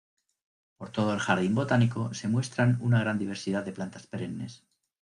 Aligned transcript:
Por 0.77 0.89
todo 0.89 1.13
el 1.13 1.19
jardín 1.19 1.53
botánico 1.53 2.11
se 2.15 2.27
muestran 2.27 2.79
una 2.81 3.01
gran 3.01 3.19
diversidad 3.19 3.63
de 3.63 3.71
plantas 3.73 4.07
perennes. 4.07 4.63